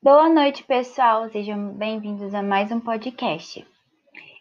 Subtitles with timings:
[0.00, 1.28] Boa noite, pessoal.
[1.28, 3.66] Sejam bem-vindos a mais um podcast.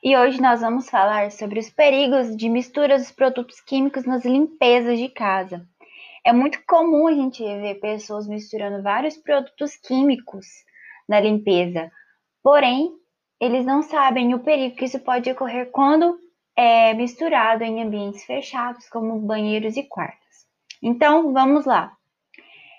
[0.03, 4.99] E hoje nós vamos falar sobre os perigos de misturas dos produtos químicos nas limpezas
[4.99, 5.67] de casa.
[6.23, 10.45] É muito comum a gente ver pessoas misturando vários produtos químicos
[11.09, 11.91] na limpeza,
[12.43, 12.93] porém,
[13.41, 16.19] eles não sabem o perigo que isso pode ocorrer quando
[16.55, 20.45] é misturado em ambientes fechados, como banheiros e quartos.
[20.83, 21.97] Então, vamos lá.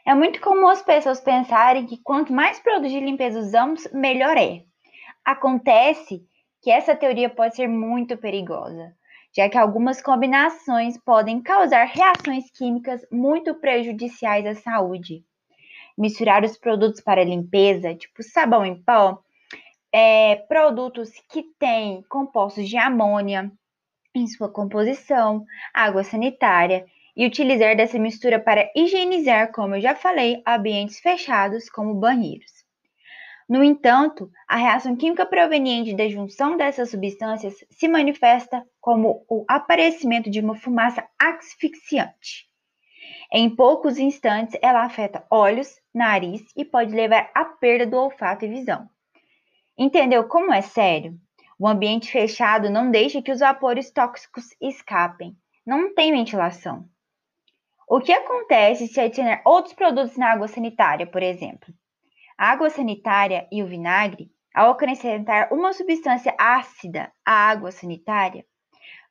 [0.07, 4.63] É muito comum as pessoas pensarem que quanto mais produtos de limpeza usamos, melhor é.
[5.25, 6.25] Acontece
[6.63, 8.94] que essa teoria pode ser muito perigosa,
[9.36, 15.25] já que algumas combinações podem causar reações químicas muito prejudiciais à saúde.
[15.99, 19.18] Misturar os produtos para limpeza, tipo sabão em pó,
[19.93, 23.50] é, produtos que têm compostos de amônia
[24.14, 25.44] em sua composição,
[25.75, 31.94] água sanitária e utilizar dessa mistura para higienizar, como eu já falei, ambientes fechados, como
[31.94, 32.52] banheiros.
[33.48, 40.28] No entanto, a reação química proveniente da junção dessas substâncias se manifesta como o aparecimento
[40.28, 42.46] de uma fumaça asfixiante.
[43.32, 48.48] Em poucos instantes, ela afeta olhos, nariz e pode levar à perda do olfato e
[48.48, 48.88] visão.
[49.78, 51.16] Entendeu como é sério?
[51.58, 55.36] O ambiente fechado não deixa que os vapores tóxicos escapem.
[55.64, 56.88] Não tem ventilação.
[57.88, 61.72] O que acontece se adicionar outros produtos na água sanitária, por exemplo?
[62.36, 68.44] A água sanitária e o vinagre, ao acrescentar uma substância ácida à água sanitária,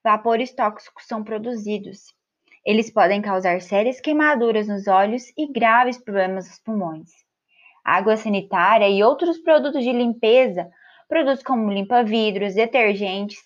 [0.04, 2.14] vapores tóxicos são produzidos.
[2.66, 7.12] Eles podem causar sérias queimaduras nos olhos e graves problemas nos pulmões.
[7.82, 10.70] A água sanitária e outros produtos de limpeza,
[11.08, 13.40] produtos como limpa-vidros, detergentes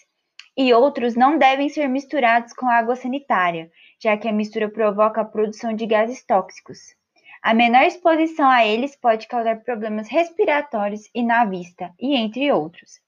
[0.57, 3.69] e outros, não devem ser misturados com água sanitária,
[4.01, 6.95] já que a mistura provoca a produção de gases tóxicos.
[7.41, 12.99] A menor exposição a eles pode causar problemas respiratórios e na vista, e entre outros.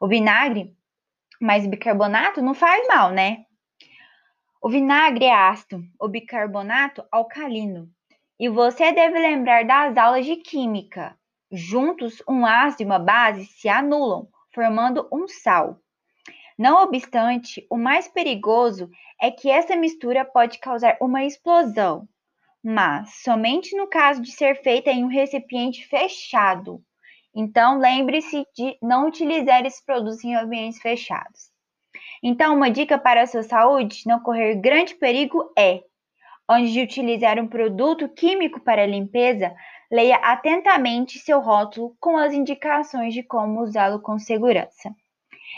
[0.00, 0.74] O vinagre
[1.40, 3.44] mais bicarbonato não faz mal, né?
[4.62, 7.88] O vinagre é ácido, o bicarbonato alcalino.
[8.38, 11.16] E você deve lembrar das aulas de química.
[11.50, 15.80] Juntos, um ácido e uma base se anulam, formando um sal.
[16.60, 22.06] Não obstante, o mais perigoso é que essa mistura pode causar uma explosão,
[22.62, 26.82] mas somente no caso de ser feita em um recipiente fechado.
[27.34, 31.50] Então, lembre-se de não utilizar esses produtos em ambientes fechados.
[32.22, 35.80] Então, uma dica para a sua saúde não correr grande perigo é:
[36.46, 39.50] antes de utilizar um produto químico para limpeza,
[39.90, 44.94] leia atentamente seu rótulo com as indicações de como usá-lo com segurança.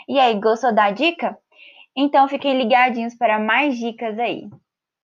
[0.07, 1.37] E aí, gostou da dica?
[1.95, 4.49] Então fiquem ligadinhos para mais dicas aí.